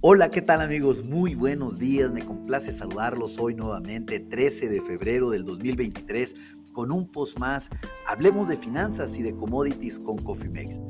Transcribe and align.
Hola, 0.00 0.30
¿qué 0.30 0.42
tal 0.42 0.60
amigos? 0.60 1.02
Muy 1.02 1.34
buenos 1.34 1.76
días, 1.76 2.12
me 2.12 2.24
complace 2.24 2.70
saludarlos 2.70 3.36
hoy 3.36 3.56
nuevamente, 3.56 4.20
13 4.20 4.68
de 4.68 4.80
febrero 4.80 5.30
del 5.30 5.44
2023, 5.44 6.36
con 6.70 6.92
un 6.92 7.10
post 7.10 7.36
más. 7.40 7.68
Hablemos 8.06 8.46
de 8.46 8.56
finanzas 8.56 9.18
y 9.18 9.24
de 9.24 9.34
commodities 9.34 9.98
con 9.98 10.16
Cofimex. 10.18 10.80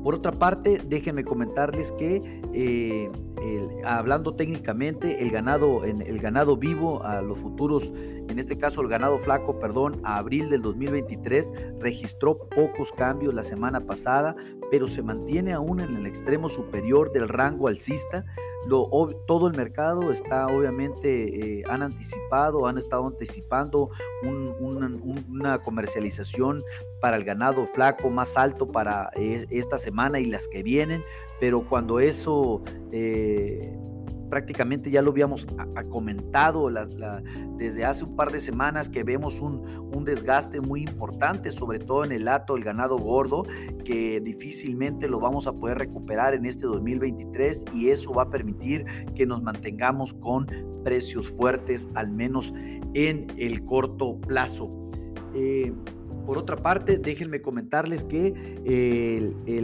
Por 0.04 0.16
otra 0.16 0.32
parte, 0.32 0.82
déjenme 0.88 1.26
comentarles 1.26 1.92
que 1.92 2.42
eh, 2.54 3.12
hablando 3.84 4.34
técnicamente, 4.34 5.22
el 5.22 5.30
ganado, 5.30 5.84
el 5.84 6.20
ganado 6.20 6.56
vivo 6.56 7.04
a 7.04 7.22
los 7.22 7.38
futuros, 7.38 7.92
en 8.30 8.38
este 8.38 8.58
caso 8.58 8.82
el 8.82 8.88
ganado 8.88 9.18
flaco, 9.18 9.60
perdón, 9.60 10.00
a 10.04 10.18
abril 10.18 10.50
del 10.50 10.62
2023 10.62 11.52
registró 11.80 12.38
pocos 12.38 12.92
cambios 12.92 13.34
la 13.34 13.44
semana 13.44 13.82
pasada, 13.86 14.36
pero 14.70 14.88
se 14.88 15.02
mantiene 15.02 15.54
aún 15.54 15.80
en 15.80 15.96
el 15.96 16.06
extremo 16.06 16.48
superior 16.48 17.12
del 17.12 17.28
rango 17.28 17.68
alcista. 17.68 18.26
todo 18.68 19.48
el 19.48 19.58
mercado 19.58 20.12
está 20.12 20.48
obviamente, 20.48 21.60
eh, 21.60 21.64
han 21.68 21.82
anticipado, 21.82 22.68
han 22.68 22.78
estado 22.78 23.08
anticipando 23.08 23.90
una 24.22 25.64
comercialización 25.64 26.64
para 27.02 27.18
el 27.18 27.24
ganado 27.24 27.66
flaco 27.68 28.10
más 28.10 28.38
alto 28.38 28.72
para 28.72 29.10
eh, 29.16 29.46
esta 29.50 29.78
semana 29.78 30.20
y 30.20 30.26
las 30.26 30.48
que 30.48 30.64
vienen, 30.64 31.04
pero 31.40 31.68
cuando 31.68 32.00
eso 32.00 32.62
eh, 32.92 33.76
prácticamente 34.30 34.92
ya 34.92 35.02
lo 35.02 35.12
habíamos 35.12 35.48
comentado 35.90 36.70
desde 37.58 37.86
hace 37.86 38.04
un 38.04 38.16
par 38.16 38.32
de 38.32 38.40
semanas 38.40 38.90
que 38.90 39.04
vemos 39.04 39.40
un, 39.42 39.60
desgaste 40.04 40.62
muy 40.62 40.82
importante, 40.82 41.52
sobre 41.52 41.78
todo 41.80 42.04
en 42.04 42.12
el 42.12 42.26
lato 42.26 42.56
del 42.56 42.64
ganado 42.64 42.98
gordo, 42.98 43.44
que 43.84 44.22
difícilmente 44.22 45.08
lo 45.08 45.20
vamos 45.20 45.46
a 45.46 45.54
poder 45.54 45.78
recuperar 45.78 46.34
en 46.34 46.46
este 46.46 46.66
2023 46.66 47.66
y 47.74 47.90
eso 47.90 48.14
va 48.14 48.24
a 48.24 48.30
permitir 48.30 48.86
que 49.16 49.26
nos 49.26 49.44
mantengamos 49.44 50.14
con 50.14 50.48
precios 50.84 51.30
fuertes, 51.30 51.88
al 51.96 52.12
menos 52.12 52.54
en 52.94 53.28
el 53.38 53.66
corto 53.66 54.20
plazo. 54.22 54.72
Eh, 55.36 55.74
por 56.30 56.38
otra 56.38 56.58
parte, 56.58 57.00
déjenme 57.00 57.42
comentarles 57.42 58.04
que 58.04 58.36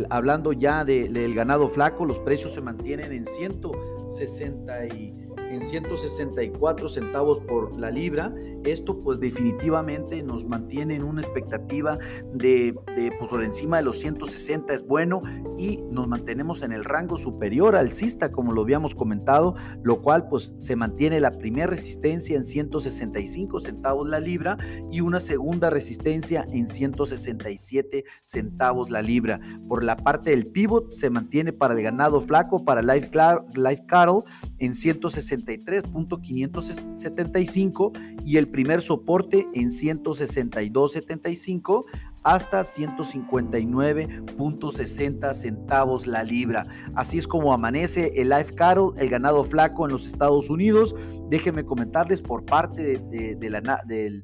hablando 0.10 0.52
ya 0.52 0.84
del 0.84 1.36
ganado 1.36 1.70
flaco, 1.70 2.06
los 2.06 2.18
precios 2.18 2.56
se 2.56 2.62
mantienen 2.62 3.12
en 3.12 3.24
160 3.24 4.88
y 4.88 5.14
en 5.56 5.62
164 5.62 6.90
centavos 6.90 7.40
por 7.40 7.78
la 7.80 7.90
libra. 7.90 8.34
Esto 8.64 9.02
pues 9.02 9.20
definitivamente 9.20 10.22
nos 10.24 10.46
mantiene 10.46 10.96
en 10.96 11.04
una 11.04 11.22
expectativa 11.22 11.98
de, 12.34 12.76
pues 13.20 13.30
por 13.30 13.44
encima 13.44 13.78
de 13.78 13.84
los 13.84 14.00
160 14.00 14.74
es 14.74 14.86
bueno 14.86 15.22
y 15.58 15.84
nos 15.90 16.08
mantenemos 16.08 16.62
en 16.62 16.72
el 16.72 16.84
rango 16.84 17.18
superior 17.18 17.76
alcista 17.76 18.32
como 18.32 18.54
lo 18.54 18.62
habíamos 18.62 18.96
comentado, 18.96 19.56
lo 19.84 20.02
cual 20.02 20.28
pues 20.28 20.54
se 20.58 20.76
mantiene 20.76 21.20
la 21.20 21.32
primera 21.32 21.68
resistencia 21.68 22.36
en 22.36 22.44
165 22.44 23.60
centavos 23.60 24.08
la 24.08 24.20
libra 24.20 24.58
y 24.92 25.02
una 25.02 25.20
segunda 25.20 25.70
resistencia 25.70 26.46
en 26.52 26.68
167 26.68 28.04
centavos 28.24 28.90
la 28.90 29.02
libra. 29.02 29.40
Por 29.68 29.84
la 29.84 29.96
parte 29.96 30.32
del 30.32 30.48
pivot 30.48 30.90
se 30.90 31.10
mantiene 31.10 31.54
para 31.54 31.76
el 31.76 31.84
ganado 31.84 32.20
flaco, 32.22 32.66
para 32.66 32.82
Life, 32.82 33.12
Life 33.56 33.86
Cattle 33.88 34.24
en 34.58 34.74
160 34.74 35.45
163.575 35.46 38.24
y 38.26 38.38
el 38.38 38.48
primer 38.48 38.82
soporte 38.82 39.46
en 39.54 39.70
162.75 39.70 41.86
hasta 42.26 42.62
159.60 42.62 45.34
centavos 45.36 46.08
la 46.08 46.24
libra. 46.24 46.66
Así 46.96 47.20
es 47.20 47.28
como 47.28 47.54
amanece 47.54 48.10
el 48.16 48.30
Life 48.30 48.56
Cattle, 48.56 48.88
el 48.98 49.10
ganado 49.10 49.46
flaco 49.46 49.86
en 49.86 49.92
los 49.92 50.08
Estados 50.08 50.50
Unidos. 50.50 50.96
Déjenme 51.30 51.66
comentarles 51.66 52.24
por 52.24 52.44
parte 52.44 52.98
del 52.98 54.24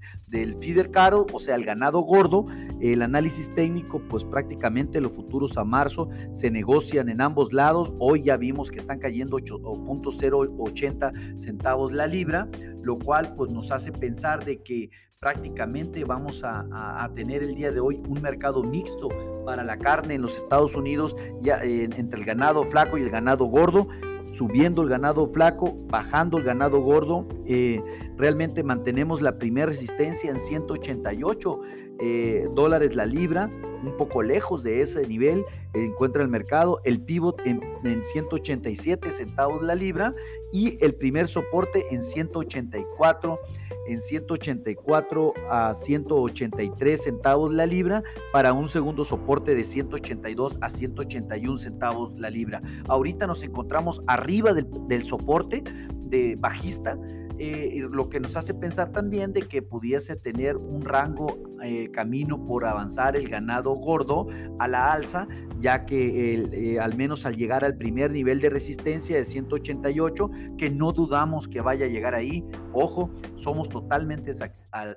feeder 0.59 0.89
cattle, 0.89 1.25
o 1.31 1.39
sea, 1.39 1.53
el 1.55 1.63
ganado 1.63 2.01
gordo, 2.01 2.47
el 2.81 3.01
análisis 3.01 3.53
técnico, 3.53 4.01
pues 4.09 4.23
prácticamente 4.23 4.99
los 4.99 5.11
futuros 5.11 5.57
a 5.57 5.63
marzo 5.63 6.09
se 6.31 6.49
negocian 6.49 7.09
en 7.09 7.21
ambos 7.21 7.53
lados. 7.53 7.93
Hoy 7.99 8.23
ya 8.23 8.37
vimos 8.37 8.71
que 8.71 8.79
están 8.79 8.99
cayendo 8.99 9.37
8.080 9.37 11.39
centavos 11.39 11.93
la 11.93 12.07
libra. 12.07 12.49
lo 12.81 12.97
cual 12.97 13.35
pues 13.35 13.51
nos 13.51 13.71
hace 13.71 13.91
pensar 13.91 14.43
de 14.43 14.63
que 14.63 14.89
prácticamente 15.19 16.03
vamos 16.03 16.43
a, 16.43 17.07
tener 17.13 17.43
el 17.43 17.53
día 17.53 17.71
de 17.71 17.79
hoy 17.79 18.01
un 18.07 18.23
mercado 18.23 18.63
mixto 18.63 19.09
para 19.45 19.63
la 19.63 19.77
carne 19.77 20.15
en 20.15 20.23
los 20.23 20.35
Estados 20.35 20.75
Unidos, 20.75 21.15
ya, 21.41 21.61
entre 21.63 22.19
el 22.19 22.25
ganado 22.25 22.63
flaco 22.63 22.97
y 22.97 23.03
el 23.03 23.11
ganado 23.11 23.45
gordo 23.45 23.87
subiendo 24.31 24.81
el 24.81 24.89
ganado 24.89 25.27
flaco, 25.27 25.77
bajando 25.89 26.37
el 26.37 26.43
ganado 26.43 26.81
gordo. 26.81 27.27
Eh, 27.45 27.81
realmente 28.17 28.63
mantenemos 28.63 29.21
la 29.21 29.37
primera 29.37 29.67
resistencia 29.67 30.29
en 30.29 30.39
188 30.39 31.59
eh, 31.99 32.47
dólares 32.55 32.95
la 32.95 33.05
libra, 33.05 33.51
un 33.83 33.97
poco 33.97 34.21
lejos 34.21 34.63
de 34.63 34.81
ese 34.81 35.07
nivel 35.07 35.45
encuentra 35.73 36.23
el 36.23 36.29
mercado, 36.29 36.81
el 36.83 37.01
pivot 37.01 37.41
en, 37.45 37.61
187 38.03 39.11
centavos 39.11 39.61
la 39.61 39.75
libra 39.75 40.13
y 40.51 40.83
el 40.83 40.95
primer 40.95 41.27
soporte 41.27 41.85
en 41.91 42.01
184 42.01 43.39
en 43.87 43.99
184 43.99 45.33
a 45.49 45.73
183 45.73 47.01
centavos 47.01 47.51
la 47.51 47.65
libra 47.65 48.03
para 48.31 48.53
un 48.53 48.69
segundo 48.69 49.03
soporte 49.03 49.55
de 49.55 49.63
182 49.63 50.57
a 50.61 50.69
181 50.69 51.57
centavos 51.57 52.13
la 52.17 52.29
libra. 52.29 52.61
Ahorita 52.87 53.25
nos 53.25 53.43
encontramos 53.43 54.01
arriba 54.07 54.53
del, 54.53 54.67
del 54.87 55.03
soporte 55.03 55.63
de 56.11 56.35
bajista 56.37 56.97
eh, 57.43 57.87
lo 57.89 58.07
que 58.07 58.19
nos 58.19 58.37
hace 58.37 58.53
pensar 58.53 58.91
también 58.91 59.33
de 59.33 59.41
que 59.41 59.63
pudiese 59.63 60.15
tener 60.15 60.57
un 60.57 60.85
rango 60.85 61.39
eh, 61.63 61.89
camino 61.89 62.45
por 62.45 62.65
avanzar 62.65 63.15
el 63.15 63.27
ganado 63.27 63.71
gordo 63.73 64.27
a 64.59 64.67
la 64.67 64.93
alza, 64.93 65.27
ya 65.59 65.87
que 65.87 66.35
eh, 66.35 66.79
al 66.79 66.95
menos 66.95 67.25
al 67.25 67.35
llegar 67.35 67.65
al 67.65 67.77
primer 67.77 68.11
nivel 68.11 68.41
de 68.41 68.51
resistencia 68.51 69.17
de 69.17 69.25
188, 69.25 70.29
que 70.55 70.69
no 70.69 70.91
dudamos 70.91 71.47
que 71.47 71.61
vaya 71.61 71.87
a 71.87 71.89
llegar 71.89 72.13
ahí, 72.13 72.45
ojo, 72.73 73.09
somos 73.33 73.69
totalmente 73.69 74.29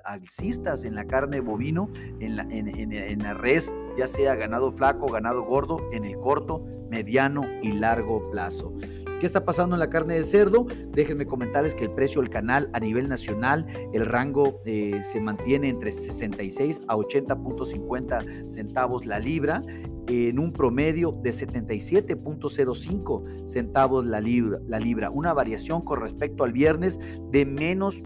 alcistas 0.03 0.83
en 0.83 0.93
la 0.93 1.05
carne 1.05 1.39
bovino, 1.39 1.89
en 2.19 2.35
la, 2.35 2.43
en 2.43 3.23
la 3.23 3.33
res, 3.33 3.73
ya 3.97 4.05
sea 4.05 4.35
ganado 4.35 4.71
flaco, 4.71 5.07
ganado 5.07 5.41
gordo, 5.41 5.79
en 5.91 6.05
el 6.05 6.15
corto, 6.19 6.63
mediano 6.91 7.43
y 7.63 7.71
largo 7.71 8.29
plazo. 8.29 8.71
¿Qué 9.19 9.25
está 9.25 9.45
pasando 9.45 9.75
en 9.75 9.79
la 9.79 9.89
carne 9.89 10.15
de 10.15 10.23
cerdo? 10.23 10.65
Déjenme 10.89 11.25
comentarles 11.25 11.73
que 11.73 11.85
el 11.85 11.91
precio 11.91 12.21
del 12.21 12.29
canal 12.29 12.69
a 12.73 12.79
nivel 12.79 13.07
nacional, 13.07 13.65
el 13.93 14.05
rango 14.05 14.61
eh, 14.65 15.01
se 15.03 15.21
mantiene 15.21 15.69
entre 15.69 15.91
66 15.91 16.81
a 16.87 16.95
80.50 16.95 18.49
centavos 18.49 19.05
la 19.05 19.19
libra 19.19 19.61
en 20.07 20.39
un 20.39 20.51
promedio 20.51 21.11
de 21.11 21.29
77.05 21.31 23.47
centavos 23.47 24.05
la 24.05 24.19
libra, 24.19 24.59
la 24.67 24.79
libra, 24.79 25.09
una 25.09 25.33
variación 25.33 25.81
con 25.81 26.01
respecto 26.01 26.43
al 26.43 26.51
viernes 26.53 26.99
de 27.31 27.45
menos, 27.45 28.01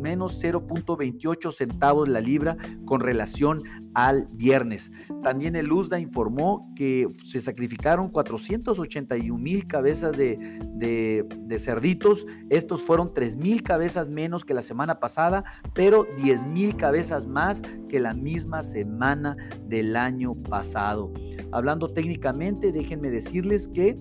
menos 0.00 0.42
0.28 0.42 1.52
centavos 1.52 2.08
la 2.08 2.20
libra 2.20 2.56
con 2.84 3.00
relación 3.00 3.62
al 3.96 4.28
viernes. 4.32 4.92
También 5.22 5.56
el 5.56 5.72
USDA 5.72 5.98
informó 5.98 6.70
que 6.76 7.08
se 7.24 7.40
sacrificaron 7.40 8.10
481 8.10 9.42
mil 9.42 9.66
cabezas 9.66 10.14
de, 10.16 10.38
de, 10.74 11.58
cerditos. 11.58 12.26
Estos 12.50 12.82
fueron 12.82 13.14
3 13.14 13.36
mil 13.36 13.62
cabezas 13.62 14.06
menos 14.08 14.44
que 14.44 14.52
la 14.52 14.60
semana 14.60 15.00
pasada, 15.00 15.44
pero 15.74 16.06
10 16.18 16.46
mil 16.46 16.76
cabezas 16.76 17.26
más 17.26 17.62
que 17.88 17.98
la 17.98 18.12
misma 18.12 18.62
semana 18.62 19.34
del 19.66 19.96
año 19.96 20.34
pasado. 20.34 21.10
Hablando 21.52 21.88
técnicamente, 21.88 22.72
déjenme 22.72 23.10
decirles 23.10 23.68
que 23.68 23.96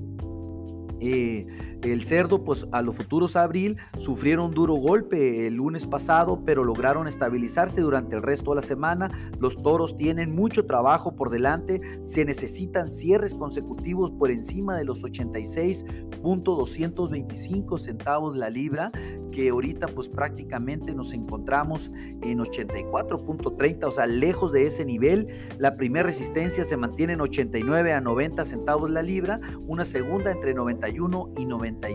eh, 1.00 1.48
el 1.82 2.04
cerdo, 2.04 2.44
pues 2.44 2.68
a 2.72 2.82
los 2.82 2.96
futuros 2.96 3.36
abril 3.36 3.78
sufrieron 4.00 4.52
duro 4.52 4.76
golpe 4.76 5.46
el 5.48 5.56
lunes 5.56 5.86
pasado, 5.86 6.44
pero 6.46 6.64
lograron 6.64 7.06
estabilizarse 7.08 7.82
durante 7.82 8.16
el 8.16 8.22
resto 8.22 8.52
de 8.52 8.58
la 8.58 8.62
semana. 8.62 9.12
Los 9.40 9.58
toros 9.62 9.98
tienen 9.98 10.34
mucho 10.34 10.66
trabajo 10.66 11.16
por 11.16 11.30
delante, 11.30 11.82
se 12.02 12.24
necesitan 12.26 12.90
cierres 12.90 13.36
consecutivos 13.36 14.12
por 14.12 14.32
encima 14.32 14.78
de 14.78 14.86
los 14.86 15.04
86.225 15.04 17.78
centavos 17.78 18.38
la 18.38 18.50
libra, 18.50 18.94
que 19.32 19.50
ahorita 19.50 19.88
pues 19.88 20.08
prácticamente 20.08 20.96
nos 20.96 21.12
encontramos 21.14 21.92
en 22.22 22.40
84.30, 22.40 23.86
o 23.86 23.92
sea, 23.92 24.08
lejos 24.08 24.52
de 24.52 24.66
ese 24.66 24.86
nivel. 24.86 25.28
La 25.58 25.76
primera 25.76 26.06
resistencia 26.06 26.64
se 26.64 26.78
mantiene 26.78 27.14
en 27.14 27.22
89 27.22 27.94
a 27.94 28.02
90 28.02 28.46
centavos 28.46 28.90
la 28.90 29.04
libra, 29.04 29.40
una 29.68 29.84
segunda 29.84 30.32
entre 30.32 30.54
91 30.86 31.34
y 31.38 31.46
90 31.46 31.88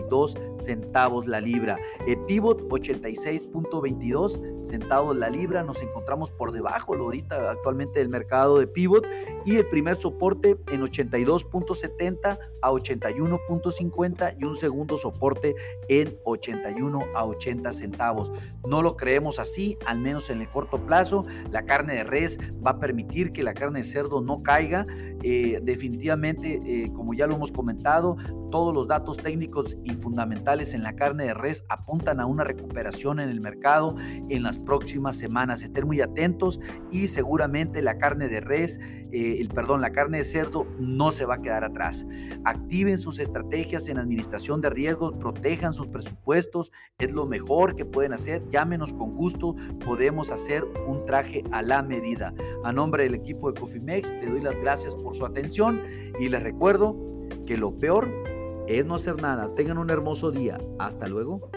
centavos 0.57 1.27
la 1.27 1.39
libra. 1.39 1.77
El 2.07 2.17
pivot 2.25 2.61
86.22 2.69 4.63
centavos 4.63 5.15
la 5.15 5.29
libra. 5.29 5.63
Nos 5.63 5.81
encontramos 5.81 6.31
por 6.31 6.51
debajo 6.51 6.95
ahorita 6.95 7.51
actualmente 7.51 7.99
del 7.99 8.09
mercado 8.09 8.59
de 8.59 8.67
pivot 8.67 9.05
y 9.45 9.55
el 9.55 9.67
primer 9.67 9.95
soporte 9.95 10.57
en 10.71 10.81
82.70 10.81 12.37
a 12.61 12.71
81.50 12.71 14.35
y 14.39 14.45
un 14.45 14.55
segundo 14.55 14.97
soporte 14.97 15.55
en 15.87 16.17
81 16.25 16.99
a 17.15 17.25
80 17.25 17.73
centavos. 17.73 18.31
No 18.67 18.81
lo 18.81 18.95
creemos 18.95 19.39
así, 19.39 19.77
al 19.85 19.99
menos 19.99 20.29
en 20.29 20.41
el 20.41 20.49
corto 20.49 20.77
plazo. 20.85 21.25
La 21.49 21.65
carne 21.65 21.95
de 21.95 22.03
res 22.03 22.39
va 22.65 22.71
a 22.71 22.79
permitir 22.79 23.31
que 23.31 23.43
la 23.43 23.53
carne 23.53 23.79
de 23.79 23.85
cerdo 23.85 24.21
no 24.21 24.43
caiga. 24.43 24.85
Eh, 25.23 25.59
definitivamente, 25.63 26.61
eh, 26.65 26.91
como 26.93 27.13
ya 27.13 27.27
lo 27.27 27.35
hemos 27.35 27.51
comentado, 27.51 28.17
todos 28.51 28.73
los 28.81 28.87
datos 28.87 29.17
técnicos 29.17 29.77
y 29.83 29.91
fundamentales 29.91 30.73
en 30.73 30.81
la 30.81 30.95
carne 30.95 31.25
de 31.25 31.35
res 31.35 31.63
apuntan 31.69 32.19
a 32.19 32.25
una 32.25 32.43
recuperación 32.43 33.19
en 33.19 33.29
el 33.29 33.39
mercado 33.39 33.95
en 34.27 34.41
las 34.41 34.57
próximas 34.57 35.15
semanas. 35.15 35.61
Estén 35.61 35.85
muy 35.85 36.01
atentos 36.01 36.59
y 36.89 37.05
seguramente 37.05 37.83
la 37.83 37.99
carne 37.99 38.27
de 38.27 38.41
res, 38.41 38.79
eh, 39.11 39.37
el 39.39 39.49
perdón, 39.49 39.81
la 39.81 39.91
carne 39.91 40.17
de 40.17 40.23
cerdo 40.23 40.65
no 40.79 41.11
se 41.11 41.25
va 41.25 41.35
a 41.35 41.41
quedar 41.43 41.63
atrás. 41.63 42.07
Activen 42.43 42.97
sus 42.97 43.19
estrategias 43.19 43.87
en 43.87 43.99
administración 43.99 44.61
de 44.61 44.71
riesgos, 44.71 45.15
protejan 45.15 45.75
sus 45.75 45.85
presupuestos, 45.85 46.71
es 46.97 47.11
lo 47.11 47.27
mejor 47.27 47.75
que 47.75 47.85
pueden 47.85 48.13
hacer. 48.13 48.41
Llámenos 48.49 48.93
con 48.93 49.15
gusto, 49.15 49.55
podemos 49.85 50.31
hacer 50.31 50.65
un 50.87 51.05
traje 51.05 51.43
a 51.51 51.61
la 51.61 51.83
medida. 51.83 52.33
A 52.63 52.71
nombre 52.71 53.03
del 53.03 53.13
equipo 53.13 53.51
de 53.51 53.61
Cofimex, 53.61 54.09
le 54.09 54.25
doy 54.25 54.41
las 54.41 54.55
gracias 54.55 54.95
por 54.95 55.15
su 55.15 55.23
atención 55.23 55.83
y 56.19 56.29
les 56.29 56.41
recuerdo 56.41 56.97
que 57.45 57.57
lo 57.57 57.77
peor 57.77 58.30
es 58.79 58.85
no 58.85 58.95
hacer 58.95 59.21
nada. 59.21 59.53
Tengan 59.55 59.77
un 59.77 59.89
hermoso 59.89 60.31
día. 60.31 60.57
Hasta 60.79 61.07
luego. 61.07 61.49